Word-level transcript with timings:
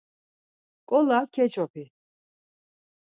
Nǩola 0.81 1.19
keç̌opi. 1.33 1.83